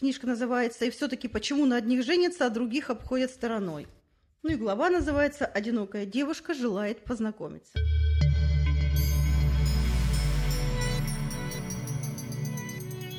Книжка 0.00 0.26
называется 0.26 0.86
«И 0.86 0.90
все-таки 0.90 1.28
почему 1.28 1.66
на 1.66 1.76
одних 1.76 2.02
женятся, 2.02 2.46
а 2.46 2.48
других 2.48 2.88
обходят 2.88 3.30
стороной». 3.30 3.86
Ну 4.42 4.52
и 4.52 4.54
глава 4.54 4.88
называется 4.88 5.44
«Одинокая 5.44 6.06
девушка 6.06 6.54
желает 6.54 7.04
познакомиться». 7.04 7.78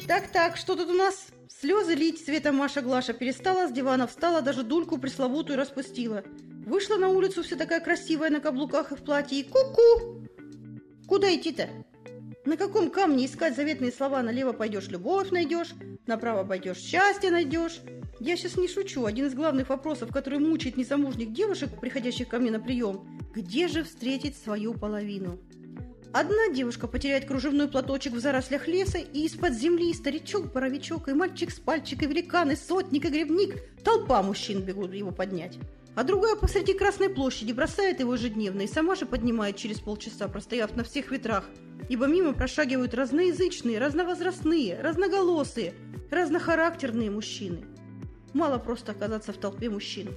Так-так, 0.08 0.58
что 0.58 0.76
тут 0.76 0.90
у 0.90 0.94
нас? 0.94 1.28
Слезы 1.48 1.94
лить 1.94 2.26
Света 2.26 2.52
Маша 2.52 2.82
Глаша 2.82 3.14
перестала, 3.14 3.68
с 3.68 3.72
дивана 3.72 4.08
встала, 4.08 4.42
даже 4.42 4.64
дульку 4.64 4.98
пресловутую 4.98 5.60
распустила. 5.60 6.24
Вышла 6.66 6.96
на 6.96 7.10
улицу 7.10 7.44
вся 7.44 7.58
такая 7.58 7.80
красивая 7.80 8.32
на 8.32 8.40
каблуках 8.40 8.92
и 8.92 8.96
в 8.96 9.04
платье 9.04 9.40
и 9.40 9.44
ку-ку! 9.44 10.28
Куда 11.08 11.32
идти-то? 11.32 11.70
На 12.44 12.58
каком 12.58 12.90
камне 12.90 13.28
искать 13.28 13.56
заветные 13.56 13.92
слова? 13.92 14.24
Налево 14.24 14.52
пойдешь, 14.52 14.88
любовь 14.88 15.30
найдешь, 15.30 15.76
направо 16.08 16.44
пойдешь, 16.44 16.78
счастье 16.78 17.30
найдешь. 17.30 17.82
Я 18.20 18.36
сейчас 18.36 18.58
не 18.58 18.68
шучу. 18.68 19.06
Один 19.06 19.28
из 19.28 19.36
главных 19.36 19.70
вопросов, 19.70 20.12
который 20.12 20.40
мучает 20.40 20.76
незамужних 20.76 21.34
девушек, 21.34 21.70
приходящих 21.80 22.28
ко 22.28 22.40
мне 22.40 22.50
на 22.50 22.60
прием, 22.60 23.06
где 23.34 23.68
же 23.68 23.84
встретить 23.84 24.36
свою 24.36 24.74
половину? 24.74 25.40
Одна 26.14 26.50
девушка 26.52 26.88
потеряет 26.88 27.26
кружевной 27.26 27.68
платочек 27.68 28.14
в 28.14 28.20
зарослях 28.20 28.68
леса, 28.68 28.98
и 28.98 29.26
из-под 29.26 29.54
земли 29.54 29.94
старичок-боровичок, 29.94 31.10
и 31.10 31.14
мальчик 31.14 31.52
с 31.52 31.60
пальчик, 31.60 32.02
и 32.02 32.08
великан, 32.08 32.52
и 32.52 32.56
сотник, 32.56 33.06
и 33.06 33.10
грибник. 33.10 33.56
Толпа 33.84 34.22
мужчин 34.24 34.62
бегут 34.62 34.94
его 34.94 35.12
поднять. 35.12 35.58
А 35.94 36.04
другая 36.04 36.36
посреди 36.36 36.74
Красной 36.74 37.10
площади 37.10 37.52
бросает 37.52 38.00
его 38.00 38.14
ежедневно 38.14 38.62
и 38.62 38.68
сама 38.68 38.96
же 38.96 39.06
поднимает 39.06 39.58
через 39.58 39.80
полчаса, 39.80 40.28
простояв 40.28 40.76
на 40.76 40.84
всех 40.84 41.12
ветрах, 41.12 41.46
ибо 41.92 42.08
мимо 42.08 42.32
прошагивают 42.32 42.94
разноязычные, 42.94 43.78
разновозрастные, 43.78 44.80
разноголосые, 44.80 45.74
разнохарактерные 46.10 47.12
мужчины. 47.12 47.66
Мало 48.34 48.60
просто 48.60 48.94
оказаться 48.94 49.34
в 49.34 49.38
толпе 49.38 49.70
мужчин. 49.70 50.16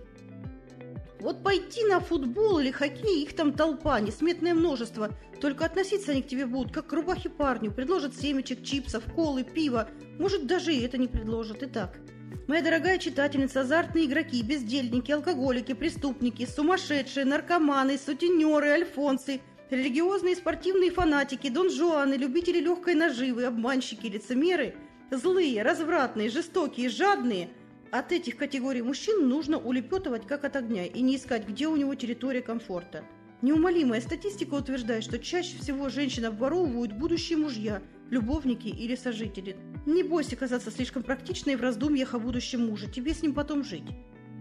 Вот 1.19 1.43
пойти 1.43 1.83
на 1.83 1.99
футбол 1.99 2.61
или 2.61 2.71
хоккей, 2.71 3.25
их 3.25 3.35
там 3.35 3.53
толпа, 3.53 3.99
несметное 3.99 4.55
множество. 4.55 5.11
Только 5.41 5.65
относиться 5.65 6.13
они 6.13 6.23
к 6.23 6.29
тебе 6.29 6.47
будут, 6.47 6.73
как 6.73 6.87
к 6.87 6.93
рубахе 6.93 7.29
парню. 7.29 7.73
Предложат 7.73 8.15
семечек, 8.15 8.63
чипсов, 8.63 9.03
колы, 9.13 9.43
пива. 9.43 9.89
Может, 10.21 10.47
даже 10.47 10.73
и 10.73 10.83
это 10.83 10.97
не 10.97 11.09
предложат. 11.09 11.65
И 11.65 11.67
так. 11.67 11.99
Моя 12.47 12.63
дорогая 12.63 12.99
читательница, 12.99 13.63
азартные 13.63 14.05
игроки, 14.05 14.45
бездельники, 14.45 15.11
алкоголики, 15.11 15.73
преступники, 15.73 16.47
сумасшедшие, 16.47 17.25
наркоманы, 17.25 17.99
сутенеры, 17.99 18.69
альфонсы, 18.69 19.41
религиозные 19.71 20.37
спортивные 20.37 20.91
фанатики, 20.91 21.49
донжуаны, 21.49 22.15
любители 22.15 22.61
легкой 22.61 22.95
наживы, 22.95 23.45
обманщики, 23.45 24.07
лицемеры, 24.07 24.75
злые, 25.11 25.63
развратные, 25.63 26.31
жестокие, 26.31 26.89
жадные– 26.89 27.49
от 27.95 28.11
этих 28.11 28.37
категорий 28.37 28.83
мужчин 28.83 29.29
нужно 29.29 29.57
улепетывать 29.57 30.27
как 30.27 30.45
от 30.45 30.57
огня 30.57 30.85
и 30.85 31.01
не 31.01 31.15
искать, 31.15 31.47
где 31.49 31.69
у 31.69 31.77
него 31.77 31.95
территория 31.95 32.43
комфорта. 32.43 33.05
Неумолимая 33.41 34.01
статистика 34.01 34.55
утверждает, 34.55 35.05
что 35.05 35.17
чаще 35.21 35.59
всего 35.59 35.89
женщин 35.89 36.25
обворовывают 36.25 36.93
будущие 36.93 37.39
мужья, 37.39 37.81
любовники 38.11 38.67
или 38.67 38.97
сожители. 38.97 39.57
Не 39.87 40.03
бойся 40.03 40.35
казаться 40.35 40.73
слишком 40.73 41.05
практичной 41.05 41.55
в 41.55 41.61
раздумьях 41.61 42.15
о 42.15 42.19
будущем 42.19 42.67
муже, 42.67 42.91
тебе 42.91 43.15
с 43.15 43.23
ним 43.23 43.33
потом 43.33 43.63
жить. 43.63 43.87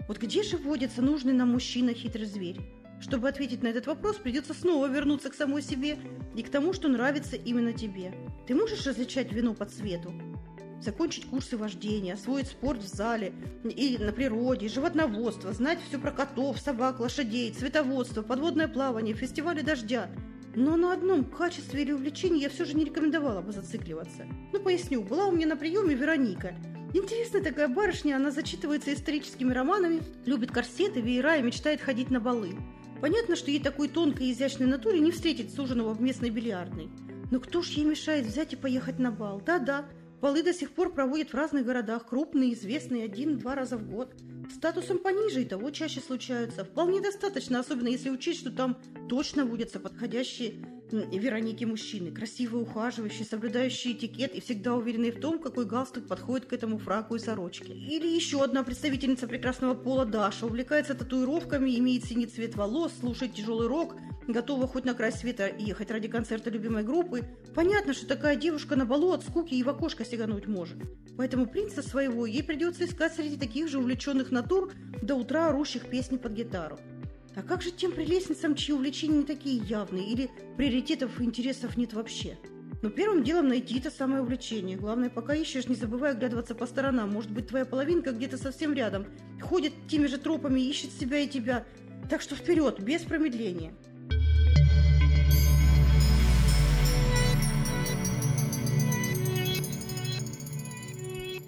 Вот 0.08 0.18
где 0.18 0.42
же 0.42 0.58
водится 0.58 1.04
нужный 1.04 1.34
нам 1.34 1.52
мужчина 1.52 1.94
хитрый 1.94 2.26
зверь? 2.26 2.60
Чтобы 3.00 3.28
ответить 3.28 3.64
на 3.64 3.68
этот 3.68 3.88
вопрос, 3.88 4.18
придется 4.18 4.54
снова 4.54 4.88
вернуться 4.88 5.30
к 5.30 5.34
самой 5.34 5.62
себе 5.62 5.98
и 6.36 6.44
к 6.44 6.50
тому, 6.50 6.74
что 6.74 6.88
нравится 6.88 7.36
именно 7.36 7.74
тебе. 7.74 8.14
Ты 8.48 8.56
можешь 8.56 8.86
различать 8.86 9.32
вино 9.32 9.54
по 9.54 9.66
цвету? 9.66 10.14
закончить 10.84 11.26
курсы 11.26 11.58
вождения, 11.58 12.14
освоить 12.14 12.48
спорт 12.48 12.82
в 12.82 12.88
зале 12.88 13.34
и 13.64 13.98
на 13.98 14.12
природе, 14.12 14.68
животноводство, 14.68 15.54
знать 15.54 15.80
все 15.88 15.98
про 15.98 16.12
котов, 16.12 16.60
собак, 16.60 17.00
лошадей, 17.00 17.52
цветоводство, 17.52 18.22
подводное 18.22 18.68
плавание, 18.68 19.16
фестивали 19.16 19.62
дождя. 19.62 20.10
Но 20.56 20.76
на 20.76 20.94
одном 20.94 21.24
качестве 21.24 21.82
или 21.82 21.94
увлечении 21.94 22.42
я 22.42 22.50
все 22.50 22.66
же 22.66 22.76
не 22.76 22.86
рекомендовала 22.86 23.42
бы 23.42 23.52
зацикливаться. 23.52 24.28
Ну, 24.52 24.60
поясню, 24.60 25.02
была 25.02 25.26
у 25.26 25.32
меня 25.32 25.48
на 25.48 25.56
приеме 25.56 25.96
Вероника. 25.96 26.54
Интересная 26.94 27.42
такая 27.42 27.68
барышня, 27.68 28.18
она 28.18 28.30
зачитывается 28.30 28.94
историческими 28.94 29.52
романами, 29.52 30.04
любит 30.26 30.52
корсеты, 30.52 31.02
веера 31.02 31.38
и 31.38 31.42
мечтает 31.42 31.82
ходить 31.82 32.12
на 32.12 32.20
балы. 32.20 32.56
Понятно, 33.04 33.36
что 33.36 33.52
ей 33.52 33.60
такой 33.60 33.90
тонкой 33.90 34.28
и 34.28 34.32
изящной 34.32 34.66
натуре 34.66 35.02
не 35.02 35.12
встретить 35.12 35.54
суженого 35.54 35.94
в 35.94 36.02
местной 36.02 36.30
бильярдной. 36.30 36.90
Но 37.32 37.42
кто 37.42 37.62
ж 37.62 37.68
ей 37.72 37.84
мешает 37.84 38.26
взять 38.26 38.54
и 38.54 38.56
поехать 38.56 38.98
на 38.98 39.12
бал? 39.12 39.42
Да-да, 39.46 39.84
Балы 40.22 40.42
до 40.42 40.54
сих 40.54 40.72
пор 40.72 40.94
проводят 40.94 41.32
в 41.32 41.34
разных 41.34 41.66
городах, 41.66 42.08
крупные, 42.08 42.54
известные, 42.54 43.04
один-два 43.04 43.56
раза 43.56 43.76
в 43.76 43.86
год. 43.92 44.16
Статусом 44.56 45.00
пониже 45.00 45.42
и 45.42 45.46
того 45.46 45.70
чаще 45.72 46.00
случаются. 46.00 46.64
Вполне 46.64 47.02
достаточно, 47.02 47.60
особенно 47.60 47.90
если 47.90 48.10
учесть, 48.10 48.40
что 48.40 48.52
там 48.52 48.78
точно 49.10 49.46
водятся 49.46 49.82
подходящие 49.82 50.66
Вероники 50.94 51.66
мужчины, 51.66 52.12
красивые, 52.12 52.64
ухаживающие, 52.64 53.26
соблюдающие 53.26 53.94
этикет 53.94 54.36
и 54.36 54.42
всегда 54.42 54.76
уверенные 54.76 55.12
в 55.12 55.20
том, 55.20 55.40
какой 55.40 55.66
галстук 55.66 56.08
подходит 56.08 56.46
к 56.46 56.54
этому 56.54 56.78
фраку 56.78 57.16
и 57.16 57.20
сорочке. 57.20 57.74
Или 57.74 58.08
еще 58.08 58.44
одна 58.44 58.64
представительница 58.64 59.28
прекрасного 59.28 59.74
пола 59.74 60.06
Даша 60.06 60.46
увлекается 60.46 60.94
татуировками, 60.94 61.78
имеет 61.80 62.06
синий 62.06 62.28
цвет 62.28 62.56
волос, 62.56 62.92
слушает 63.00 63.34
тяжелый 63.34 63.68
рок, 63.68 63.96
готова 64.28 64.68
хоть 64.68 64.86
на 64.86 64.94
край 64.94 65.12
света 65.12 65.52
ехать 65.58 65.90
ради 65.90 66.08
концерта 66.08 66.52
любимой 66.52 66.84
группы. 66.84 67.24
Понятно, 67.56 67.94
что 67.94 68.08
такая 68.08 68.36
девушка 68.36 68.76
на 68.76 68.86
балу 68.86 69.14
от 69.14 69.24
скуки 69.24 69.56
и 69.56 69.64
в 69.64 69.70
окошко 69.70 70.06
сигануть 70.06 70.48
может. 70.48 70.78
Поэтому 71.18 71.48
принца 71.48 71.82
своего 71.82 72.26
ей 72.26 72.44
придется 72.44 72.86
искать 72.86 73.14
среди 73.14 73.38
таких 73.38 73.68
же 73.68 73.80
увлеченных 73.80 74.32
натур 74.32 74.72
до 75.02 75.16
утра 75.16 75.50
орущих 75.50 75.90
песни 75.90 76.18
под 76.18 76.34
гитару. 76.34 76.78
А 77.36 77.42
как 77.42 77.62
же 77.62 77.72
тем 77.72 77.92
прелестницам, 77.92 78.56
чьи 78.56 78.74
увлечения 78.74 79.18
не 79.18 79.24
такие 79.24 79.58
явные, 79.58 80.06
или 80.06 80.30
приоритетов 80.56 81.20
и 81.20 81.24
интересов 81.24 81.78
нет 81.78 81.94
вообще? 81.94 82.38
Но 82.84 82.90
первым 82.90 83.24
делом 83.24 83.48
найти 83.48 83.80
это 83.80 83.90
самое 83.90 84.22
увлечение. 84.22 84.78
Главное, 84.78 85.10
пока 85.10 85.34
ищешь, 85.34 85.68
не 85.68 85.76
забывай 85.76 86.12
оглядываться 86.12 86.54
по 86.54 86.68
сторонам. 86.68 87.12
Может 87.12 87.32
быть, 87.32 87.48
твоя 87.48 87.66
половинка 87.66 88.12
где-то 88.12 88.38
совсем 88.38 88.74
рядом. 88.74 89.08
Ходит 89.42 89.74
теми 89.88 90.06
же 90.08 90.18
тропами, 90.18 90.60
ищет 90.60 90.92
себя 90.92 91.20
и 91.20 91.28
тебя. 91.28 91.66
Так 92.10 92.22
что 92.22 92.36
вперед, 92.36 92.82
без 92.82 93.02
промедления. 93.04 93.74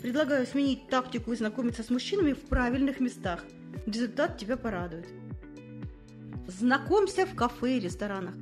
Предлагаю 0.01 0.47
сменить 0.47 0.87
тактику 0.87 1.33
и 1.33 1.35
знакомиться 1.35 1.83
с 1.83 1.89
мужчинами 1.89 2.31
в 2.31 2.41
правильных 2.41 3.01
местах. 3.01 3.43
Результат 3.85 4.37
тебя 4.37 4.55
порадует. 4.55 5.24
Знакомься 6.47 7.25
в 7.25 7.35
кафе 7.35 7.77
и 7.77 7.79
ресторанах. 7.79 8.35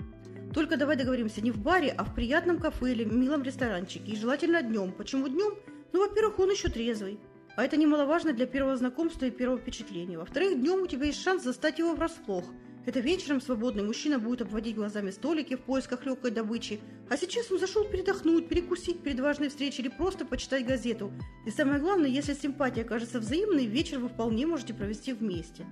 Только 0.53 0.77
давай 0.77 0.97
договоримся 0.97 1.41
не 1.41 1.51
в 1.51 1.57
баре, 1.57 1.89
а 1.89 2.03
в 2.03 2.13
приятном 2.13 2.59
кафе 2.59 2.91
или 2.91 3.05
милом 3.05 3.43
ресторанчике. 3.43 4.11
И 4.11 4.15
желательно 4.15 4.61
днем. 4.61 4.91
Почему 4.91 5.27
днем? 5.29 5.53
Ну, 5.93 6.07
во-первых, 6.07 6.37
он 6.39 6.51
еще 6.51 6.67
трезвый. 6.67 7.19
А 7.55 7.63
это 7.63 7.77
немаловажно 7.77 8.33
для 8.33 8.45
первого 8.45 8.75
знакомства 8.75 9.25
и 9.25 9.31
первого 9.31 9.57
впечатления. 9.57 10.17
Во-вторых, 10.17 10.59
днем 10.59 10.81
у 10.81 10.87
тебя 10.87 11.05
есть 11.05 11.21
шанс 11.21 11.43
застать 11.43 11.79
его 11.79 11.95
врасплох. 11.95 12.45
Это 12.85 12.99
вечером 12.99 13.39
свободный 13.39 13.83
мужчина 13.83 14.19
будет 14.19 14.41
обводить 14.41 14.75
глазами 14.75 15.11
столики 15.11 15.55
в 15.55 15.61
поисках 15.61 16.05
легкой 16.05 16.31
добычи. 16.31 16.81
А 17.09 17.15
сейчас 17.15 17.49
он 17.49 17.59
зашел 17.59 17.85
передохнуть, 17.85 18.49
перекусить 18.49 18.99
перед 19.01 19.21
важной 19.21 19.47
встречей 19.47 19.83
или 19.83 19.89
просто 19.89 20.25
почитать 20.25 20.65
газету. 20.65 21.13
И 21.45 21.51
самое 21.51 21.79
главное, 21.79 22.09
если 22.09 22.33
симпатия 22.33 22.81
окажется 22.81 23.19
взаимной, 23.19 23.67
вечер 23.67 23.99
вы 23.99 24.09
вполне 24.09 24.45
можете 24.45 24.73
провести 24.73 25.13
вместе. 25.13 25.65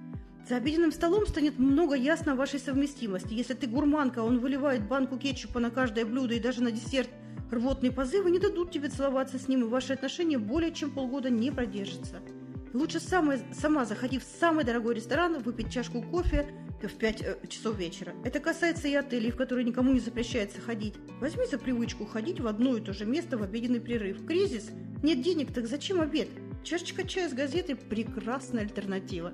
За 0.48 0.56
обеденным 0.56 0.94
столом 0.94 1.28
станет 1.28 1.60
много 1.60 1.96
ясно 1.96 2.32
о 2.32 2.36
вашей 2.36 2.60
совместимости. 2.60 3.34
Если 3.34 3.56
ты 3.56 3.68
гурманка, 3.68 4.20
он 4.20 4.40
выливает 4.40 4.88
банку 4.88 5.18
кетчупа 5.18 5.60
на 5.60 5.70
каждое 5.70 6.06
блюдо 6.06 6.36
и 6.36 6.40
даже 6.40 6.64
на 6.64 6.72
десерт 6.72 7.10
рвотные 7.52 7.92
позывы 7.92 8.32
не 8.32 8.40
дадут 8.40 8.72
тебе 8.72 8.88
целоваться 8.88 9.38
с 9.38 9.50
ним, 9.50 9.62
и 9.62 9.68
ваши 9.68 9.94
отношения 9.94 10.38
более 10.38 10.74
чем 10.74 10.92
полгода 10.92 11.30
не 11.30 11.52
продержатся. 11.52 12.22
Лучше 12.74 13.02
сама, 13.02 13.36
сама 13.54 13.84
заходи 13.84 14.18
в 14.18 14.24
самый 14.24 14.64
дорогой 14.64 14.96
ресторан, 14.96 15.40
выпить 15.40 15.72
чашку 15.72 16.02
кофе 16.02 16.48
в 16.88 16.94
5 16.94 17.22
э, 17.22 17.38
часов 17.48 17.78
вечера. 17.78 18.14
Это 18.24 18.40
касается 18.40 18.88
и 18.88 18.96
отелей, 18.96 19.32
в 19.32 19.36
которые 19.36 19.66
никому 19.66 19.94
не 19.94 20.00
запрещается 20.00 20.62
ходить. 20.62 20.96
Возьми 21.20 21.46
за 21.46 21.58
привычку 21.58 22.06
ходить 22.06 22.40
в 22.40 22.48
одно 22.48 22.78
и 22.78 22.82
то 22.82 22.94
же 22.94 23.06
место 23.06 23.38
в 23.38 23.44
обеденный 23.44 23.82
прерыв. 23.82 24.26
Кризис? 24.26 24.72
Нет 25.04 25.22
денег, 25.22 25.54
так 25.54 25.68
зачем 25.68 26.02
обед? 26.02 26.30
Чашечка 26.64 27.08
чая 27.08 27.30
с 27.30 27.34
газетой– 27.34 27.76
прекрасная 27.90 28.64
альтернатива. 28.64 29.34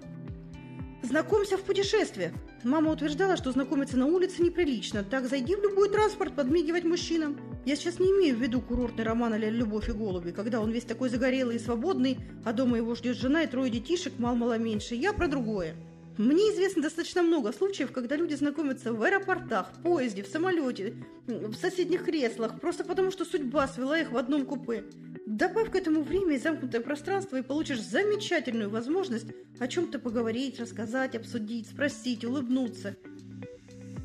Знакомься 1.04 1.58
в 1.58 1.62
путешествиях. 1.62 2.34
Мама 2.64 2.92
утверждала, 2.92 3.38
что 3.38 3.52
знакомиться 3.52 3.98
на 3.98 4.08
улице 4.08 4.42
неприлично. 4.42 5.04
Так 5.04 5.28
зайди 5.28 5.56
в 5.56 5.62
любой 5.62 5.90
транспорт, 5.90 6.36
подмигивать 6.36 6.84
мужчинам. 6.84 7.38
Я 7.66 7.76
сейчас 7.76 8.00
не 8.00 8.08
имею 8.08 8.36
в 8.36 8.42
виду 8.42 8.62
курортный 8.62 9.04
роман 9.04 9.34
а 9.34 9.38
«Любовь 9.38 9.90
и 9.90 9.92
голуби», 9.92 10.32
когда 10.32 10.60
он 10.60 10.72
весь 10.72 10.86
такой 10.86 11.10
загорелый 11.10 11.58
и 11.58 11.60
свободный, 11.60 12.18
а 12.44 12.54
дома 12.54 12.78
его 12.78 12.96
ждет 12.96 13.18
жена 13.18 13.44
и 13.44 13.48
трое 13.48 13.70
детишек, 13.70 14.18
мал-мало 14.18 14.58
меньше. 14.58 14.96
Я 14.96 15.14
про 15.14 15.28
другое. 15.28 15.76
Мне 16.18 16.52
известно 16.52 16.81
достаточно 16.81 17.22
много 17.22 17.52
случаев, 17.52 17.92
когда 17.92 18.16
люди 18.16 18.34
знакомятся 18.34 18.92
в 18.92 19.04
аэропортах, 19.04 19.72
в 19.72 19.84
поезде, 19.84 20.24
в 20.24 20.28
самолете, 20.28 20.96
в 21.28 21.54
соседних 21.54 22.06
креслах, 22.06 22.60
просто 22.60 22.84
потому 22.84 23.12
что 23.12 23.24
судьба 23.24 23.68
свела 23.68 24.00
их 24.00 24.12
в 24.12 24.18
одном 24.18 24.48
купе. 24.48 24.86
Добавь 25.28 25.69
к 25.69 25.75
этому 25.75 26.02
время 26.02 26.36
и 26.36 26.40
замкнутое 26.40 26.81
пространство, 26.81 27.38
и 27.38 27.44
получишь 27.44 27.81
замечательную 27.81 28.72
возможность 28.72 29.28
о 29.60 29.68
чем-то 29.68 30.00
поговорить, 30.00 30.60
рассказать, 30.60 31.16
обсудить, 31.16 31.68
спросить, 31.68 32.25
улыбнуться. 32.25 32.96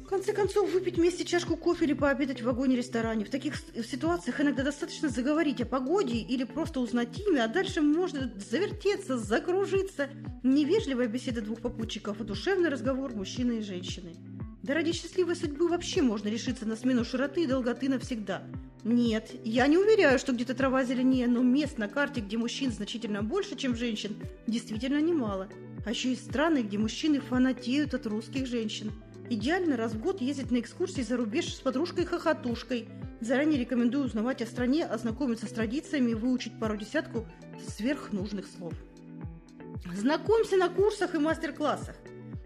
В 0.05 0.09
конце 0.15 0.35
концов, 0.35 0.71
выпить 0.71 0.99
вместе 0.99 1.25
чашку 1.25 1.57
кофе 1.57 1.87
или 1.87 1.95
пообедать 1.95 2.43
в 2.43 2.45
вагоне-ресторане. 2.45 3.25
В 3.25 3.31
таких 3.31 3.55
ситуациях 3.91 4.39
иногда 4.43 4.63
достаточно 4.63 5.09
заговорить 5.09 5.63
о 5.63 5.65
погоде 5.65 6.19
или 6.19 6.45
просто 6.45 6.81
узнать 6.81 7.19
имя, 7.27 7.45
а 7.45 7.49
дальше 7.49 7.81
можно 7.81 8.31
завертеться, 8.37 9.17
закружиться. 9.17 10.11
Невежливая 10.43 11.07
беседа 11.07 11.41
двух 11.41 11.61
попутчиков, 11.61 12.21
а 12.21 12.25
душевный 12.25 12.69
разговор 12.69 13.15
мужчины 13.15 13.59
и 13.59 13.63
женщины. 13.63 14.17
Да 14.65 14.75
ради 14.75 14.91
счастливой 14.91 15.37
судьбы 15.37 15.69
вообще 15.69 16.03
можно 16.03 16.29
решиться 16.29 16.67
на 16.67 16.75
смену 16.75 17.05
широты 17.05 17.45
и 17.45 17.47
долготы 17.47 17.89
навсегда. 17.89 18.43
Нет, 18.83 19.31
я 19.45 19.69
не 19.69 19.79
уверяю, 19.79 20.19
что 20.19 20.33
где-то 20.33 20.55
трава 20.55 20.83
зеленее, 20.83 21.29
но 21.29 21.43
мест 21.43 21.79
на 21.79 21.87
карте, 21.87 22.21
где 22.21 22.39
мужчин 22.39 22.73
значительно 22.73 23.23
больше, 23.23 23.55
чем 23.55 23.77
женщин, 23.77 24.17
действительно 24.49 25.01
немало. 25.01 25.49
А 25.87 25.91
еще 25.91 26.11
есть 26.11 26.25
страны, 26.25 26.63
где 26.63 26.77
мужчины 26.77 27.21
фанатеют 27.21 27.95
от 27.95 28.07
русских 28.07 28.49
женщин. 28.49 28.91
Идеально 29.31 29.77
раз 29.77 29.93
в 29.93 30.01
год 30.01 30.21
ездить 30.21 30.51
на 30.51 30.59
экскурсии 30.59 31.03
за 31.03 31.17
рубеж 31.17 31.55
с 31.55 31.61
подружкой-хохотушкой. 31.61 32.89
Заранее 33.21 33.61
рекомендую 33.61 34.07
узнавать 34.07 34.43
о 34.43 34.47
стране, 34.47 34.87
ознакомиться 34.87 35.47
с 35.47 35.51
традициями 35.51 36.11
и 36.11 36.15
выучить 36.15 36.59
пару 36.59 36.77
десятку 36.77 37.29
сверхнужных 37.77 38.47
слов. 38.47 38.75
Знакомься 39.91 40.57
на 40.57 40.69
курсах 40.69 41.15
и 41.15 41.19
мастер-классах. 41.19 41.97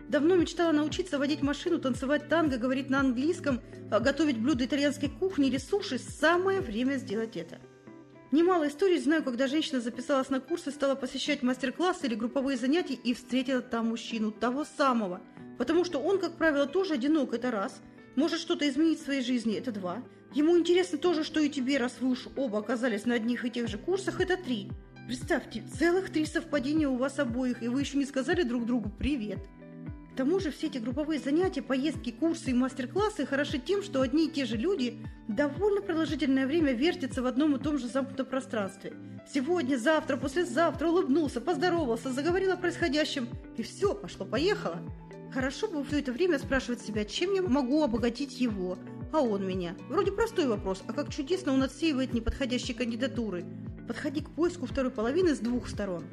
Давно 0.08 0.36
мечтала 0.36 0.72
научиться 0.72 1.18
водить 1.18 1.42
машину, 1.42 1.78
танцевать 1.78 2.28
танго, 2.28 2.56
говорить 2.58 2.90
на 2.90 3.00
английском, 3.00 3.60
а 3.90 4.00
готовить 4.00 4.38
блюда 4.38 4.64
итальянской 4.64 5.08
кухни 5.08 5.48
или 5.48 5.58
суши. 5.58 5.98
Самое 5.98 6.60
время 6.60 6.94
сделать 6.94 7.36
это. 7.36 7.58
Немало 8.32 8.68
историй 8.68 8.98
знаю, 8.98 9.22
когда 9.22 9.46
женщина 9.46 9.80
записалась 9.80 10.30
на 10.30 10.40
курсы, 10.40 10.70
стала 10.70 10.94
посещать 10.94 11.42
мастер-классы 11.42 12.06
или 12.06 12.14
групповые 12.14 12.56
занятия 12.56 12.94
и 12.94 13.14
встретила 13.14 13.60
там 13.60 13.88
мужчину, 13.88 14.32
того 14.32 14.64
самого. 14.64 15.20
Потому 15.58 15.84
что 15.84 15.98
он, 16.00 16.18
как 16.18 16.36
правило, 16.36 16.66
тоже 16.66 16.94
одинок, 16.94 17.34
это 17.34 17.50
раз. 17.50 17.80
Может 18.16 18.40
что-то 18.40 18.68
изменить 18.68 19.00
в 19.00 19.04
своей 19.04 19.22
жизни, 19.22 19.56
это 19.56 19.72
два. 19.72 20.02
Ему 20.34 20.58
интересно 20.58 20.98
тоже, 20.98 21.22
что 21.22 21.40
и 21.40 21.48
тебе, 21.48 21.78
раз 21.78 21.96
вы 22.00 22.10
уж 22.10 22.28
оба 22.36 22.58
оказались 22.58 23.04
на 23.06 23.14
одних 23.14 23.44
и 23.44 23.50
тех 23.50 23.68
же 23.68 23.78
курсах, 23.78 24.20
это 24.20 24.36
три. 24.36 24.70
Представьте, 25.06 25.62
целых 25.78 26.10
три 26.10 26.26
совпадения 26.26 26.88
у 26.88 26.96
вас 26.96 27.20
обоих, 27.20 27.62
и 27.62 27.68
вы 27.68 27.80
еще 27.80 27.96
не 27.96 28.04
сказали 28.04 28.42
друг 28.42 28.66
другу 28.66 28.90
«привет». 28.90 29.38
К 30.12 30.16
тому 30.16 30.40
же 30.40 30.50
все 30.50 30.66
эти 30.66 30.78
групповые 30.78 31.20
занятия, 31.20 31.62
поездки, 31.62 32.10
курсы 32.10 32.50
и 32.50 32.54
мастер-классы 32.54 33.24
хороши 33.24 33.58
тем, 33.58 33.84
что 33.84 34.00
одни 34.00 34.26
и 34.26 34.30
те 34.30 34.46
же 34.46 34.56
люди 34.56 34.98
довольно 35.28 35.80
продолжительное 35.80 36.46
время 36.46 36.72
вертятся 36.72 37.22
в 37.22 37.26
одном 37.26 37.54
и 37.54 37.60
том 37.60 37.78
же 37.78 37.86
замкнутом 37.86 38.26
пространстве. 38.26 38.94
Сегодня, 39.32 39.76
завтра, 39.76 40.16
послезавтра 40.16 40.88
улыбнулся, 40.88 41.40
поздоровался, 41.40 42.12
заговорил 42.12 42.52
о 42.52 42.56
происходящем, 42.56 43.28
и 43.56 43.62
все, 43.62 43.94
пошло-поехало. 43.94 44.80
Хорошо 45.32 45.68
бы 45.68 45.84
все 45.84 46.00
это 46.00 46.12
время 46.12 46.40
спрашивать 46.40 46.80
себя, 46.80 47.04
чем 47.04 47.34
я 47.34 47.42
могу 47.42 47.84
обогатить 47.84 48.40
его, 48.40 48.78
а 49.12 49.20
он 49.20 49.46
меня. 49.46 49.76
Вроде 49.88 50.10
простой 50.10 50.48
вопрос, 50.48 50.82
а 50.88 50.92
как 50.92 51.12
чудесно 51.12 51.52
он 51.52 51.62
отсеивает 51.62 52.12
неподходящие 52.12 52.76
кандидатуры. 52.76 53.44
Подходи 53.86 54.20
к 54.20 54.30
поиску 54.30 54.66
второй 54.66 54.90
половины 54.90 55.34
с 55.34 55.38
двух 55.38 55.68
сторон. 55.68 56.04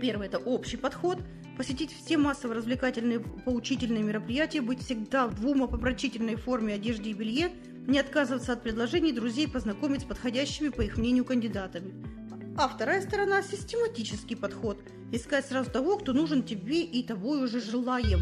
Первый– 0.00 0.26
это 0.28 0.38
общий 0.38 0.76
подход– 0.76 1.18
посетить 1.56 1.92
все 1.92 2.16
массово-развлекательные 2.16 3.20
поучительные 3.20 4.02
мероприятия, 4.02 4.62
быть 4.62 4.82
всегда 4.82 5.28
в 5.28 5.46
умопомрачительной 5.46 6.36
форме 6.36 6.74
одежды 6.74 7.10
и 7.10 7.12
белье, 7.12 7.52
не 7.86 7.98
отказываться 7.98 8.54
от 8.54 8.62
предложений 8.62 9.12
друзей 9.12 9.48
познакомить 9.48 10.00
с 10.00 10.04
подходящими, 10.04 10.70
по 10.70 10.80
их 10.80 10.96
мнению, 10.96 11.24
кандидатами. 11.24 11.92
А 12.56 12.68
вторая 12.68 13.02
сторона– 13.02 13.42
систематический 13.42 14.36
подход– 14.36 14.82
искать 15.12 15.46
сразу 15.46 15.70
того, 15.70 15.98
кто 15.98 16.12
нужен 16.12 16.42
тебе 16.42 16.82
и 16.82 17.02
того 17.02 17.30
уже 17.30 17.60
желаем. 17.60 18.20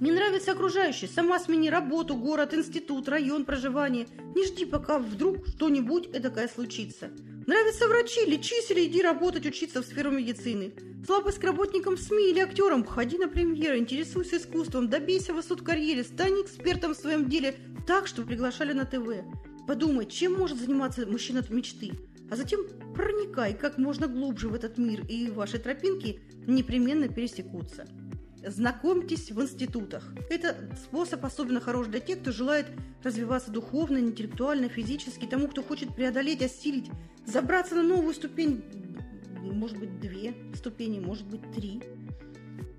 Не 0.00 0.12
нравится 0.12 0.52
окружающее, 0.52 1.10
сама 1.12 1.40
смени 1.40 1.70
работу, 1.70 2.14
город, 2.14 2.54
институт, 2.54 3.08
район 3.08 3.44
проживания. 3.44 4.06
Не 4.36 4.46
жди, 4.46 4.64
пока 4.64 4.98
вдруг 4.98 5.48
что-нибудь 5.48 6.06
эдакое 6.12 6.46
случится. 6.46 7.10
Нравятся 7.46 7.88
врачи, 7.88 8.24
лечись 8.24 8.70
или 8.70 8.84
иди 8.84 9.02
работать, 9.02 9.46
учиться 9.46 9.82
в 9.82 9.86
сферу 9.86 10.12
медицины. 10.12 10.72
Слабость 11.04 11.38
к 11.38 11.44
работникам 11.44 11.96
СМИ 11.96 12.30
или 12.30 12.40
актерам, 12.40 12.84
ходи 12.84 13.18
на 13.18 13.26
премьеры, 13.26 13.78
интересуйся 13.78 14.36
искусством, 14.36 14.88
добейся 14.88 15.32
высот 15.32 15.62
в 15.62 15.64
карьере, 15.64 16.04
стань 16.04 16.42
экспертом 16.42 16.94
в 16.94 16.98
своем 16.98 17.28
деле 17.28 17.56
так, 17.86 18.06
что 18.06 18.22
приглашали 18.22 18.74
на 18.74 18.84
ТВ. 18.84 19.24
Подумай, 19.66 20.06
чем 20.06 20.34
может 20.34 20.58
заниматься 20.58 21.06
мужчина 21.06 21.40
от 21.40 21.50
мечты, 21.50 21.92
а 22.30 22.36
затем 22.36 22.60
проникай 22.94 23.54
как 23.54 23.78
можно 23.78 24.06
глубже 24.06 24.48
в 24.48 24.54
этот 24.54 24.78
мир, 24.78 25.04
и 25.08 25.30
ваши 25.30 25.58
тропинки 25.58 26.20
непременно 26.46 27.08
пересекутся. 27.08 27.86
Знакомьтесь 28.50 29.30
в 29.30 29.40
институтах. 29.42 30.12
Это 30.30 30.56
способ 30.82 31.24
особенно 31.24 31.60
хорош 31.60 31.86
для 31.88 32.00
тех, 32.00 32.20
кто 32.20 32.32
желает 32.32 32.66
развиваться 33.02 33.50
духовно, 33.50 33.98
интеллектуально, 33.98 34.68
физически, 34.68 35.26
тому, 35.26 35.48
кто 35.48 35.62
хочет 35.62 35.94
преодолеть, 35.94 36.42
осилить, 36.42 36.90
забраться 37.26 37.74
на 37.74 37.82
новую 37.82 38.14
ступень, 38.14 38.64
может 39.42 39.78
быть, 39.78 40.00
две 40.00 40.34
ступени, 40.54 41.00
может 41.00 41.26
быть, 41.26 41.42
три. 41.52 41.82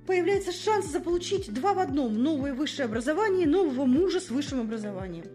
Появляется 0.08 0.52
шанс 0.52 0.88
заполучить 0.88 1.54
два 1.54 1.74
в 1.74 1.80
одном– 1.80 2.14
новое 2.24 2.54
высшее 2.54 2.86
образование, 2.86 3.48
нового 3.48 3.86
мужа 3.86 4.20
с 4.20 4.30
высшим 4.30 4.62
образованием. 4.62 5.26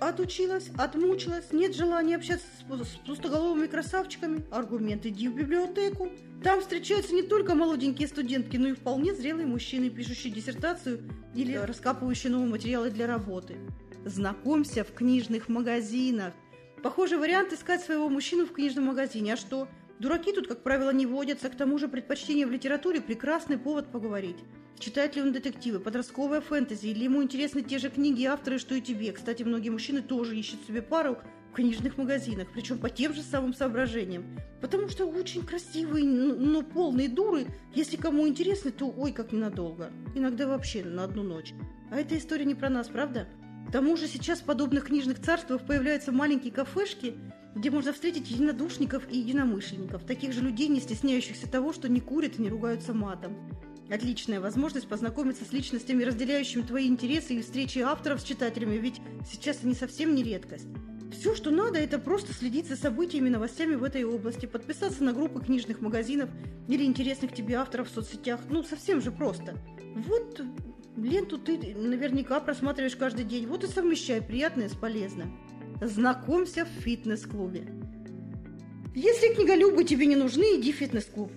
Отучилась, 0.00 0.70
отмучилась, 0.78 1.52
нет 1.52 1.76
желания 1.76 2.16
общаться 2.16 2.46
с, 2.46 2.88
с 2.88 2.96
пустоголовыми 3.06 3.66
красавчиками. 3.66 4.46
Аргумент 4.50 5.04
иди 5.04 5.28
в 5.28 5.34
библиотеку. 5.34 6.08
Там 6.42 6.62
встречаются 6.62 7.14
не 7.14 7.22
только 7.22 7.54
молоденькие 7.54 8.08
студентки, 8.08 8.56
но 8.56 8.68
и 8.68 8.72
вполне 8.72 9.14
зрелые 9.14 9.46
мужчины, 9.46 9.90
пишущие 9.90 10.32
диссертацию 10.32 11.02
или 11.34 11.52
раскапывающие 11.52 12.32
новые 12.32 12.50
материалы 12.50 12.90
для 12.90 13.06
работы. 13.06 13.58
Знакомься 14.06 14.84
в 14.84 14.94
книжных 14.94 15.50
магазинах. 15.50 16.32
Похожий 16.82 17.18
вариант 17.18 17.52
искать 17.52 17.82
своего 17.82 18.08
мужчину 18.08 18.46
в 18.46 18.52
книжном 18.52 18.86
магазине. 18.86 19.34
А 19.34 19.36
что? 19.36 19.68
Дураки 19.98 20.32
тут, 20.32 20.48
как 20.48 20.62
правило, 20.62 20.92
не 20.94 21.04
водятся, 21.04 21.50
к 21.50 21.56
тому 21.58 21.76
же 21.76 21.88
предпочтение 21.88 22.46
в 22.46 22.50
литературе– 22.50 23.00
прекрасный 23.02 23.58
повод 23.58 23.92
поговорить. 23.92 24.38
Читает 24.80 25.14
ли 25.14 25.20
он 25.20 25.32
детективы, 25.32 25.78
подростковое 25.78 26.40
фэнтези, 26.40 26.86
или 26.86 27.04
ему 27.04 27.22
интересны 27.22 27.60
те 27.60 27.78
же 27.78 27.90
книги 27.90 28.22
и 28.22 28.24
авторы, 28.24 28.58
что 28.58 28.74
и 28.74 28.80
тебе. 28.80 29.12
Кстати, 29.12 29.42
многие 29.42 29.68
мужчины 29.68 30.00
тоже 30.00 30.38
ищут 30.38 30.66
себе 30.66 30.80
пару 30.80 31.18
в 31.50 31.54
книжных 31.54 31.98
магазинах, 31.98 32.48
причем 32.50 32.78
по 32.78 32.88
тем 32.88 33.12
же 33.12 33.20
самым 33.20 33.52
соображениям. 33.52 34.24
Потому 34.62 34.88
что 34.88 35.04
очень 35.04 35.44
красивые, 35.44 36.06
но 36.06 36.62
полные 36.62 37.10
дуры, 37.10 37.46
если 37.74 37.96
кому 37.96 38.26
интересны, 38.26 38.70
то 38.70 38.90
ой, 38.90 39.12
как 39.12 39.32
ненадолго. 39.32 39.92
Иногда 40.14 40.48
вообще 40.48 40.82
на 40.82 41.04
одну 41.04 41.24
ночь. 41.24 41.52
А 41.90 42.00
эта 42.00 42.16
история 42.16 42.46
не 42.46 42.54
про 42.54 42.70
нас, 42.70 42.88
правда? 42.88 43.28
К 43.68 43.72
тому 43.72 43.98
же 43.98 44.08
сейчас 44.08 44.40
в 44.40 44.44
подобных 44.44 44.86
книжных 44.86 45.20
царствах 45.20 45.66
появляются 45.66 46.10
маленькие 46.10 46.54
кафешки, 46.54 47.16
где 47.54 47.70
можно 47.70 47.92
встретить 47.92 48.30
единодушников 48.30 49.02
и 49.10 49.18
единомышленников, 49.18 50.06
таких 50.06 50.32
же 50.32 50.40
людей, 50.40 50.68
не 50.68 50.80
стесняющихся 50.80 51.50
того, 51.50 51.74
что 51.74 51.86
не 51.88 52.00
курят 52.00 52.38
и 52.38 52.42
не 52.42 52.48
ругаются 52.48 52.94
матом. 52.94 53.49
Отличная 53.90 54.40
возможность 54.40 54.86
познакомиться 54.86 55.44
с 55.44 55.52
личностями, 55.52 56.04
разделяющими 56.04 56.62
твои 56.62 56.86
интересы 56.86 57.34
и 57.34 57.42
встречи 57.42 57.80
авторов 57.80 58.20
с 58.20 58.24
читателями, 58.24 58.76
ведь 58.76 59.00
сейчас 59.28 59.58
они 59.64 59.74
совсем 59.74 60.14
не 60.14 60.22
редкость. 60.22 60.68
Все, 61.12 61.34
что 61.34 61.50
надо, 61.50 61.80
это 61.80 61.98
просто 61.98 62.32
следить 62.32 62.68
за 62.68 62.76
событиями 62.76 63.26
и 63.26 63.32
новостями 63.32 63.74
в 63.74 63.82
этой 63.82 64.04
области, 64.04 64.46
подписаться 64.46 65.02
на 65.02 65.12
группы 65.12 65.40
книжных 65.44 65.80
магазинов 65.80 66.30
или 66.68 66.84
интересных 66.84 67.34
тебе 67.34 67.56
авторов 67.56 67.90
в 67.90 67.92
соцсетях. 67.92 68.40
Ну, 68.48 68.62
совсем 68.62 69.00
же 69.00 69.10
просто. 69.10 69.56
Вот 69.96 70.40
ленту 70.96 71.38
ты 71.38 71.74
наверняка 71.74 72.38
просматриваешь 72.38 72.94
каждый 72.94 73.24
день. 73.24 73.46
Вот 73.46 73.64
и 73.64 73.66
совмещай 73.66 74.22
приятное 74.22 74.68
с 74.68 74.74
полезным. 74.74 75.36
Знакомься 75.80 76.64
в 76.64 76.82
фитнес-клубе. 76.82 77.66
Если 78.94 79.34
книголюбы 79.34 79.82
тебе 79.82 80.06
не 80.06 80.16
нужны, 80.16 80.60
иди 80.60 80.72
в 80.72 80.76
фитнес-клуб. 80.76 81.32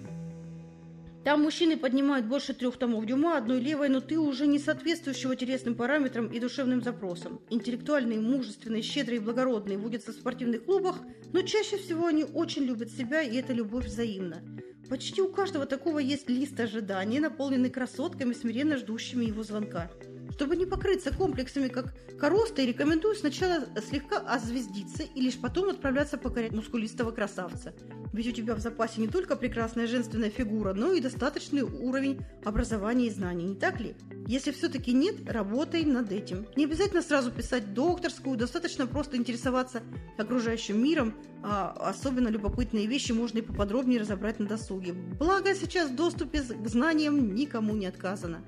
Там 1.24 1.44
мужчины 1.44 1.78
поднимают 1.78 2.26
больше 2.26 2.54
трех 2.54 2.76
томов 2.78 3.06
дюма 3.06 3.38
одной 3.38 3.62
левой, 3.62 3.88
но 3.88 4.02
ты 4.02 4.20
уже 4.20 4.46
не 4.46 4.60
соответствующего 4.60 5.38
телесным 5.38 5.74
параметрам 5.74 6.28
и 6.28 6.38
душевным 6.38 6.82
запросам. 6.82 7.40
Интеллектуальные, 7.50 8.20
мужественные, 8.20 8.82
щедрые 8.82 9.22
и 9.22 9.24
благородные 9.24 9.78
водятся 9.78 10.12
в 10.12 10.16
спортивных 10.16 10.66
клубах, 10.66 10.98
но 11.32 11.42
чаще 11.42 11.78
всего 11.78 12.08
они 12.08 12.26
очень 12.26 12.64
любят 12.64 12.92
себя, 12.92 13.22
и 13.22 13.38
эта 13.38 13.54
любовь 13.54 13.86
взаимна. 13.86 14.44
Почти 14.90 15.22
у 15.22 15.30
каждого 15.30 15.66
такого 15.66 16.00
есть 16.00 16.30
лист 16.30 16.60
ожиданий, 16.60 17.22
наполненный 17.22 17.70
красотками, 17.70 18.34
смиренно 18.34 18.76
ждущими 18.76 19.24
его 19.24 19.44
звонка. 19.44 19.90
Чтобы 20.34 20.56
не 20.56 20.66
покрыться 20.66 21.14
комплексами, 21.14 21.68
как 21.68 21.94
короста, 22.20 22.64
рекомендую 22.64 23.14
сначала 23.14 23.66
слегка 23.88 24.18
озвездиться 24.18 25.04
и 25.04 25.22
лишь 25.22 25.40
потом 25.40 25.70
отправляться 25.70 26.18
покорять 26.18 26.54
мускулистого 26.54 27.12
красавца. 27.12 27.74
Ведь 28.14 28.28
у 28.28 28.32
тебя 28.32 28.56
в 28.56 28.60
запасе 28.60 29.00
не 29.00 29.08
только 29.08 29.36
прекрасная 29.36 29.86
женственная 29.86 30.32
фигура, 30.32 30.74
но 30.74 30.92
и 30.92 31.02
достаточный 31.02 31.62
уровень 31.62 32.22
образования 32.44 33.08
и 33.08 33.12
знаний, 33.12 33.46
не 33.46 33.56
так 33.56 33.80
ли? 33.80 33.96
Если 34.26 34.52
все-таки 34.52 34.92
нет, 34.92 35.30
работай 35.30 35.84
над 35.84 36.12
этим. 36.12 36.48
Не 36.56 36.66
обязательно 36.66 37.04
сразу 37.04 37.32
писать 37.32 37.76
докторскую, 37.76 38.36
достаточно 38.36 38.88
просто 38.88 39.18
интересоваться 39.18 39.84
окружающим 40.18 40.84
миром, 40.84 41.14
а 41.44 41.76
особенно 41.90 42.30
любопытные 42.30 42.88
вещи 42.88 43.12
можно 43.12 43.38
и 43.38 43.42
поподробнее 43.42 44.00
разобрать 44.00 44.40
на 44.40 44.48
досуге. 44.48 44.94
Благо 44.94 45.54
сейчас 45.54 45.92
в 45.92 45.96
доступе 45.96 46.42
к 46.42 46.68
знаниям 46.68 47.36
никому 47.36 47.76
не 47.76 47.86
отказано. 47.86 48.44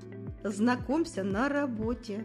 Знакомься 0.50 1.24
на 1.24 1.48
работе. 1.48 2.24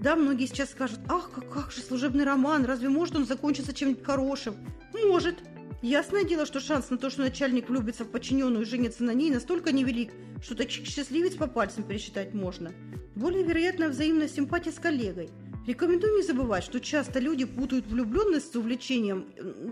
Да, 0.00 0.16
многие 0.16 0.46
сейчас 0.46 0.70
скажут, 0.70 1.00
ах, 1.08 1.30
как, 1.32 1.48
как 1.48 1.72
же 1.72 1.80
служебный 1.80 2.24
роман, 2.24 2.64
разве 2.64 2.88
может 2.88 3.14
он 3.14 3.24
закончиться 3.24 3.72
чем-нибудь 3.72 4.04
хорошим? 4.04 4.56
Может. 4.92 5.36
Ясное 5.80 6.22
дело, 6.22 6.46
что 6.46 6.60
шанс 6.60 6.90
на 6.90 6.96
то, 6.96 7.10
что 7.10 7.22
начальник 7.22 7.68
влюбится 7.68 8.04
в 8.04 8.08
подчиненную 8.08 8.62
и 8.62 8.68
женится 8.68 9.02
на 9.02 9.14
ней, 9.14 9.32
настолько 9.32 9.72
невелик, 9.72 10.12
что 10.40 10.54
таких 10.54 10.86
счастливец 10.86 11.34
по 11.34 11.48
пальцам 11.48 11.82
пересчитать 11.82 12.34
можно. 12.34 12.72
Более 13.16 13.42
вероятно 13.42 13.88
взаимная 13.88 14.28
симпатия 14.28 14.70
с 14.70 14.78
коллегой. 14.78 15.30
Рекомендую 15.66 16.16
не 16.16 16.22
забывать, 16.22 16.62
что 16.62 16.80
часто 16.80 17.18
люди 17.18 17.44
путают 17.44 17.86
влюбленность 17.86 18.52
с 18.52 18.56
увлечением 18.56 19.26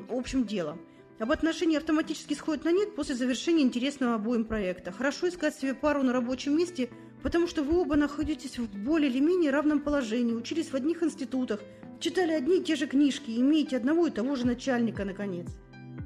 общим 0.09 0.45
делом. 0.47 0.81
Об 1.21 1.33
отношении 1.33 1.77
автоматически 1.77 2.35
сходят 2.35 2.65
на 2.65 2.73
нет 2.73 2.97
после 2.97 3.15
завершения 3.15 3.63
интересного 3.63 4.15
обоим 4.15 4.45
проекта. 4.45 4.91
Хорошо 4.91 5.29
искать 5.29 5.55
себе 5.55 5.75
пару 5.75 6.03
на 6.03 6.13
рабочем 6.13 6.57
месте, 6.57 6.91
потому 7.23 7.47
что 7.47 7.63
вы 7.63 7.81
оба 7.81 7.97
находитесь 7.97 8.59
в 8.59 8.67
более 8.85 9.11
или 9.11 9.21
менее 9.21 9.51
равном 9.51 9.81
положении, 9.81 10.35
учились 10.35 10.69
в 10.69 10.75
одних 10.75 11.03
институтах, 11.03 11.61
читали 11.99 12.33
одни 12.33 12.59
и 12.59 12.65
те 12.65 12.77
же 12.77 12.87
книжки, 12.87 13.31
имеете 13.31 13.77
одного 13.77 14.07
и 14.07 14.11
того 14.11 14.37
же 14.37 14.47
начальника, 14.47 15.05
наконец. 15.05 15.49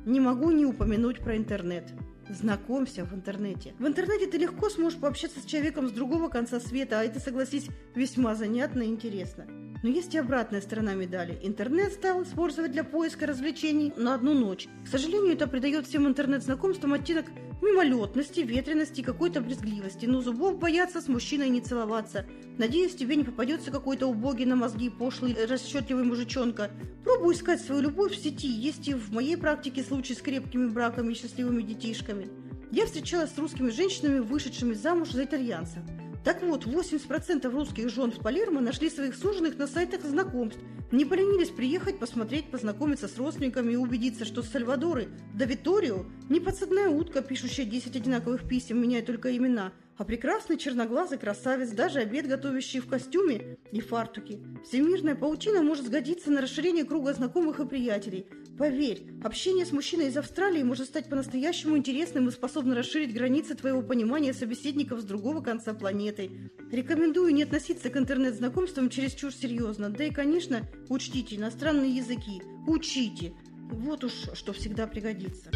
Не 0.05 0.21
могу 0.21 0.51
не 0.51 0.67
упомянуть 0.67 1.21
про 1.21 1.37
интернет. 1.37 1.85
Знакомься 2.29 3.05
в 3.05 3.15
интернете. 3.15 3.75
В 3.79 3.87
интернете 3.87 4.27
ты 4.27 4.39
легко 4.39 4.71
сможешь 4.71 4.99
пообщаться 4.99 5.41
с 5.41 5.45
человеком 5.45 5.89
с 5.89 5.93
другого 5.93 6.29
конца 6.29 6.59
света, 6.59 7.01
а 7.01 7.05
это, 7.05 7.21
согласись, 7.21 7.69
весьма 7.95 8.35
занятно 8.35 8.83
и 8.83 8.89
интересно. 8.89 9.47
Но 9.83 9.91
есть 9.91 10.15
и 10.15 10.19
обратная 10.19 10.63
сторона 10.63 10.95
медали. 10.95 11.39
Интернет 11.43 11.93
стал 11.93 12.23
использовать 12.23 12.73
для 12.73 12.85
поиска 12.85 13.27
развлечений 13.27 13.93
на 13.99 14.15
одну 14.15 14.33
ночь. 14.33 14.67
К 14.87 14.89
сожалению, 14.89 15.35
это 15.35 15.47
придает 15.47 15.87
всем 15.87 16.07
интернет-знакомствам 16.07 16.95
оттенок 16.95 17.27
мимолетности, 17.65 18.41
ветрености 18.41 19.01
и 19.01 19.05
какой-то 19.05 19.41
брезгливости. 19.41 20.07
Но 20.07 20.21
зубов 20.21 20.59
бояться 20.59 21.01
с 21.01 21.09
мужчиной 21.09 21.49
не 21.49 21.61
целоваться. 21.61 22.27
Надеюсь, 22.59 22.95
тебе 22.95 23.17
не 23.17 23.25
попадется 23.25 23.71
какой-то 23.71 24.07
убогий 24.07 24.45
на 24.45 24.57
мозги 24.57 24.91
пошлый 24.91 25.35
расчетливый 25.47 26.05
мужичонка. 26.05 26.71
Пробуй 27.03 27.35
искать 27.35 27.61
свою 27.61 27.83
любовь 27.83 28.13
в 28.13 28.23
сети. 28.23 28.49
Есть 28.49 28.89
и 28.89 28.95
в 28.95 29.13
моей 29.13 29.37
практике 29.37 29.83
случаи 29.83 30.13
с 30.13 30.23
крепкими 30.23 30.69
браками 30.69 31.13
и 31.13 31.17
счастливыми 31.17 31.63
детишками. 31.63 32.29
Я 32.71 32.87
встречалась 32.87 33.33
с 33.33 33.39
русскими 33.39 33.71
женщинами, 33.71 34.19
вышедшими 34.19 34.75
замуж 34.75 35.11
за 35.11 35.25
итальянцев. 35.25 35.83
Так 36.25 36.43
вот, 36.43 36.65
80% 36.65 37.51
русских 37.51 37.91
жен 37.91 38.11
в 38.11 38.19
Палермо 38.19 38.63
нашли 38.63 38.89
своих 38.89 39.15
суженых 39.15 39.59
на 39.59 39.67
сайтах 39.67 40.03
знакомств. 40.03 40.59
Не 40.91 41.05
поленились 41.05 41.51
приехать, 41.51 41.99
посмотреть, 41.99 42.51
познакомиться 42.51 43.09
с 43.09 43.19
родственниками 43.19 43.73
и 43.73 43.77
убедиться, 43.77 44.25
что 44.25 44.43
Сальвадоры 44.43 45.09
да 45.35 45.45
Виторио 45.45 46.07
не 46.31 46.41
подсадная 46.41 46.89
утка, 46.89 47.21
пишущая 47.21 47.67
10 47.67 47.97
одинаковых 47.97 48.49
писем, 48.49 48.81
меняя 48.81 49.03
только 49.03 49.37
имена, 49.37 49.73
а 49.97 50.05
прекрасный 50.05 50.57
черноглазый 50.57 51.19
красавец, 51.19 51.71
даже 51.71 52.01
обед 52.01 52.27
готовящий 52.27 52.81
в 52.81 52.89
костюме 52.89 53.59
и 53.71 53.81
фартуке. 53.81 54.41
Всемирная 54.65 55.15
паутина 55.15 55.63
может 55.63 55.87
сгодиться 55.87 56.31
на 56.31 56.41
расширение 56.41 56.85
круга 56.85 57.13
знакомых 57.13 57.61
и 57.61 57.67
приятелей. 57.67 58.27
Поверь, 58.59 59.07
общение 59.23 59.67
с 59.67 59.73
мужчиной 59.73 60.09
из 60.09 60.17
Австралии 60.17 60.63
может 60.63 60.87
стать 60.87 61.09
по-настоящему 61.09 61.77
интересным 61.77 62.29
и 62.29 62.33
способно 62.33 62.75
расширить 62.75 63.13
границы 63.13 63.55
твоего 63.55 63.83
понимания 63.83 64.33
собеседников 64.33 65.01
с 65.01 65.05
другого 65.05 65.41
конца 65.41 65.75
планеты. 65.75 66.31
Рекомендую 66.71 67.35
не 67.35 67.43
относиться 67.43 67.91
к 67.91 67.97
интернет-знакомствам 67.97 68.91
чересчур 68.91 69.33
серьезно. 69.33 69.91
Да 69.91 70.05
и, 70.05 70.11
конечно, 70.11 70.69
учтите 70.89 71.37
иностранные 71.37 71.97
языки. 71.97 72.43
Учите. 72.67 73.33
Вот 73.71 74.05
уж 74.05 74.13
что 74.35 74.53
всегда 74.53 74.87
пригодится. 74.87 75.51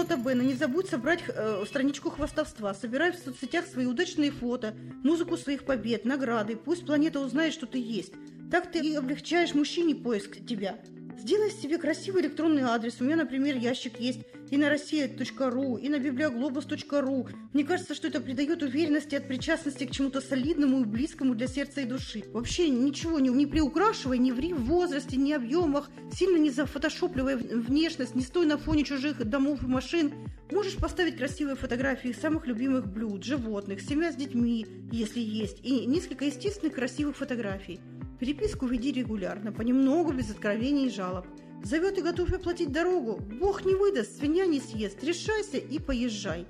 Нота 0.00 0.16
Бена, 0.16 0.40
не 0.40 0.54
забудь 0.54 0.88
собрать 0.88 1.20
э, 1.28 1.62
страничку 1.66 2.08
хвастовства. 2.08 2.72
Собирай 2.72 3.12
в 3.12 3.16
соцсетях 3.16 3.66
свои 3.66 3.84
удачные 3.84 4.30
фото, 4.30 4.74
музыку 5.04 5.36
своих 5.36 5.66
побед, 5.66 6.06
награды. 6.06 6.56
Пусть 6.56 6.86
планета 6.86 7.20
узнает, 7.20 7.52
что 7.52 7.66
ты 7.66 7.76
есть. 7.76 8.14
Так 8.50 8.72
ты 8.72 8.78
и 8.78 8.94
облегчаешь 8.94 9.52
мужчине 9.52 9.94
поиск 9.94 10.42
тебя. 10.46 10.78
Сделай 11.20 11.50
себе 11.50 11.76
красивый 11.76 12.22
электронный 12.22 12.62
адрес. 12.62 12.96
У 12.98 13.04
меня, 13.04 13.16
например, 13.16 13.54
ящик 13.54 14.00
есть 14.00 14.20
и 14.50 14.56
на 14.56 14.70
россия.ру, 14.70 15.76
и 15.76 15.88
на 15.90 15.98
библиоглобус.ру. 15.98 17.28
Мне 17.52 17.64
кажется, 17.64 17.94
что 17.94 18.08
это 18.08 18.22
придает 18.22 18.62
уверенности 18.62 19.16
от 19.16 19.28
причастности 19.28 19.84
к 19.84 19.90
чему-то 19.90 20.22
солидному 20.22 20.80
и 20.80 20.86
близкому 20.86 21.34
для 21.34 21.46
сердца 21.46 21.82
и 21.82 21.84
души. 21.84 22.24
Вообще 22.32 22.70
ничего 22.70 23.18
не, 23.18 23.28
не 23.28 23.44
приукрашивай, 23.44 24.16
не 24.16 24.32
ври 24.32 24.54
в 24.54 24.64
возрасте, 24.64 25.18
не 25.18 25.34
объемах, 25.34 25.90
сильно 26.10 26.38
не 26.38 26.48
зафотошопливай 26.48 27.36
внешность, 27.36 28.14
не 28.14 28.22
стой 28.22 28.46
на 28.46 28.56
фоне 28.56 28.84
чужих 28.84 29.22
домов 29.22 29.62
и 29.62 29.66
машин. 29.66 30.14
Можешь 30.50 30.78
поставить 30.78 31.18
красивые 31.18 31.54
фотографии 31.54 32.16
самых 32.18 32.46
любимых 32.46 32.90
блюд, 32.90 33.24
животных, 33.24 33.82
семья 33.82 34.10
с 34.10 34.16
детьми, 34.16 34.66
если 34.90 35.20
есть, 35.20 35.58
и 35.62 35.84
несколько 35.84 36.24
естественных 36.24 36.76
красивых 36.76 37.14
фотографий. 37.14 37.78
Переписку 38.20 38.66
веди 38.66 38.92
регулярно, 38.92 39.50
понемногу, 39.50 40.12
без 40.12 40.30
откровений 40.30 40.88
и 40.88 40.90
жалоб. 40.90 41.24
Зовет 41.64 41.96
и 41.96 42.02
готов 42.02 42.30
оплатить 42.30 42.70
дорогу. 42.70 43.16
Бог 43.16 43.64
не 43.64 43.74
выдаст, 43.74 44.18
свинья 44.18 44.44
не 44.44 44.60
съест. 44.60 45.02
Решайся 45.02 45.56
и 45.56 45.78
поезжай. 45.78 46.46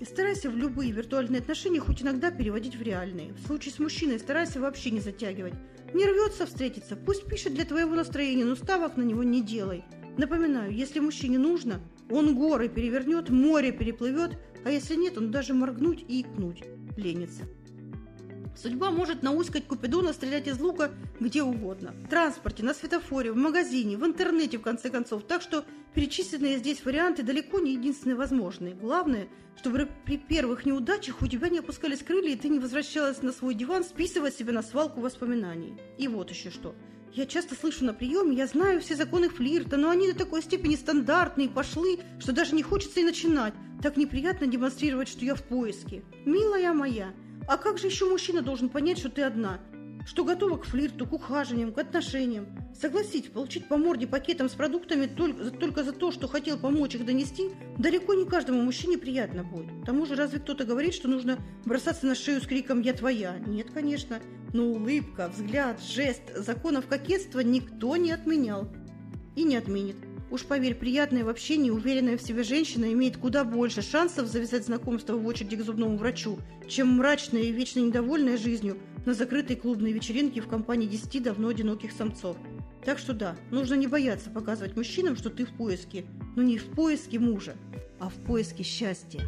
И 0.00 0.04
старайся 0.04 0.50
в 0.50 0.56
любые 0.56 0.90
виртуальные 0.90 1.40
отношения 1.40 1.78
хоть 1.78 2.02
иногда 2.02 2.32
переводить 2.32 2.74
в 2.74 2.82
реальные. 2.82 3.34
В 3.34 3.46
случае 3.46 3.72
с 3.72 3.78
мужчиной 3.78 4.18
старайся 4.18 4.58
вообще 4.58 4.90
не 4.90 4.98
затягивать. 4.98 5.54
Не 5.94 6.06
рвется 6.06 6.44
встретиться, 6.44 6.96
пусть 6.96 7.24
пишет 7.26 7.54
для 7.54 7.66
твоего 7.66 7.94
настроения, 7.94 8.44
но 8.44 8.56
ставок 8.56 8.96
на 8.96 9.02
него 9.02 9.22
не 9.22 9.42
делай. 9.42 9.84
Напоминаю, 10.18 10.72
если 10.72 10.98
мужчине 10.98 11.38
нужно, 11.38 11.80
он 12.10 12.36
горы 12.36 12.68
перевернет, 12.68 13.30
море 13.30 13.70
переплывет, 13.70 14.36
а 14.64 14.72
если 14.72 14.96
нет, 14.96 15.16
он 15.16 15.30
даже 15.30 15.54
моргнуть 15.54 16.04
и 16.08 16.22
икнуть 16.22 16.64
ленится. 16.96 17.44
Судьба 18.54 18.90
может 18.90 19.22
науськать 19.22 19.66
Купидона 19.66 20.12
стрелять 20.12 20.46
из 20.46 20.60
лука 20.60 20.90
где 21.20 21.42
угодно. 21.42 21.94
В 22.04 22.08
транспорте, 22.08 22.62
на 22.62 22.74
светофоре, 22.74 23.32
в 23.32 23.36
магазине, 23.36 23.96
в 23.96 24.04
интернете, 24.04 24.58
в 24.58 24.62
конце 24.62 24.90
концов. 24.90 25.24
Так 25.24 25.42
что 25.42 25.64
перечисленные 25.94 26.58
здесь 26.58 26.84
варианты 26.84 27.22
далеко 27.22 27.60
не 27.60 27.72
единственные 27.72 28.16
возможные. 28.16 28.74
Главное, 28.74 29.28
чтобы 29.56 29.88
при 30.04 30.18
первых 30.18 30.66
неудачах 30.66 31.22
у 31.22 31.26
тебя 31.26 31.48
не 31.48 31.60
опускались 31.60 32.02
крылья, 32.02 32.34
и 32.34 32.36
ты 32.36 32.48
не 32.48 32.58
возвращалась 32.58 33.22
на 33.22 33.32
свой 33.32 33.54
диван 33.54 33.84
списывать 33.84 34.34
себя 34.34 34.52
на 34.52 34.62
свалку 34.62 35.00
воспоминаний. 35.00 35.74
И 35.98 36.08
вот 36.08 36.30
еще 36.30 36.50
что. 36.50 36.74
Я 37.14 37.26
часто 37.26 37.54
слышу 37.54 37.84
на 37.84 37.92
приеме, 37.92 38.36
я 38.36 38.46
знаю 38.46 38.80
все 38.80 38.96
законы 38.96 39.28
флирта, 39.28 39.76
но 39.76 39.90
они 39.90 40.10
до 40.10 40.18
такой 40.18 40.40
степени 40.40 40.76
стандартные, 40.76 41.50
пошлы, 41.50 42.00
что 42.18 42.32
даже 42.32 42.54
не 42.54 42.62
хочется 42.62 43.00
и 43.00 43.04
начинать. 43.04 43.52
Так 43.82 43.98
неприятно 43.98 44.46
демонстрировать, 44.46 45.08
что 45.08 45.24
я 45.24 45.34
в 45.34 45.42
поиске. 45.42 46.04
Милая 46.24 46.72
моя, 46.72 47.12
а 47.46 47.56
как 47.56 47.78
же 47.78 47.86
еще 47.86 48.08
мужчина 48.08 48.42
должен 48.42 48.68
понять, 48.68 48.98
что 48.98 49.08
ты 49.08 49.22
одна? 49.22 49.60
Что 50.04 50.24
готова 50.24 50.56
к 50.56 50.64
флирту, 50.64 51.06
к 51.06 51.12
ухаживаниям, 51.12 51.72
к 51.72 51.78
отношениям? 51.78 52.46
Согласитесь, 52.78 53.30
получить 53.30 53.68
по 53.68 53.76
морде 53.76 54.06
пакетом 54.08 54.48
с 54.48 54.52
продуктами 54.52 55.06
только, 55.06 55.50
только 55.50 55.84
за 55.84 55.92
то, 55.92 56.10
что 56.10 56.26
хотел 56.26 56.58
помочь 56.58 56.96
их 56.96 57.06
донести, 57.06 57.50
далеко 57.78 58.14
не 58.14 58.24
каждому 58.24 58.62
мужчине 58.62 58.98
приятно 58.98 59.44
будет. 59.44 59.82
К 59.82 59.86
тому 59.86 60.04
же, 60.06 60.16
разве 60.16 60.40
кто-то 60.40 60.64
говорит, 60.64 60.94
что 60.94 61.08
нужно 61.08 61.38
бросаться 61.64 62.06
на 62.06 62.16
шею 62.16 62.40
с 62.40 62.46
криком 62.46 62.80
«Я 62.80 62.94
твоя»? 62.94 63.38
Нет, 63.46 63.70
конечно. 63.70 64.18
Но 64.52 64.64
улыбка, 64.64 65.28
взгляд, 65.28 65.80
жест, 65.80 66.22
законов 66.36 66.86
кокетства 66.86 67.40
никто 67.40 67.96
не 67.96 68.10
отменял. 68.10 68.68
И 69.36 69.44
не 69.44 69.56
отменит. 69.56 69.96
Уж 70.32 70.44
поверь, 70.44 70.74
приятная 70.74 71.26
в 71.26 71.28
общении, 71.28 71.68
уверенная 71.68 72.16
в 72.16 72.22
себе 72.22 72.42
женщина 72.42 72.90
имеет 72.94 73.18
куда 73.18 73.44
больше 73.44 73.82
шансов 73.82 74.28
завязать 74.28 74.64
знакомство 74.64 75.14
в 75.14 75.26
очереди 75.26 75.56
к 75.56 75.62
зубному 75.62 75.98
врачу, 75.98 76.38
чем 76.66 76.88
мрачная 76.96 77.42
и 77.42 77.52
вечно 77.52 77.80
недовольная 77.80 78.38
жизнью 78.38 78.78
на 79.04 79.12
закрытой 79.12 79.56
клубной 79.56 79.92
вечеринке 79.92 80.40
в 80.40 80.48
компании 80.48 80.86
десяти 80.86 81.20
давно 81.20 81.48
одиноких 81.48 81.92
самцов. 81.92 82.38
Так 82.82 82.98
что 82.98 83.12
да, 83.12 83.36
нужно 83.50 83.74
не 83.74 83.86
бояться 83.86 84.30
показывать 84.30 84.74
мужчинам, 84.74 85.16
что 85.16 85.28
ты 85.28 85.44
в 85.44 85.54
поиске, 85.54 86.06
но 86.34 86.40
не 86.40 86.56
в 86.56 86.64
поиске 86.64 87.18
мужа, 87.18 87.54
а 88.00 88.08
в 88.08 88.14
поиске 88.14 88.62
счастья. 88.62 89.20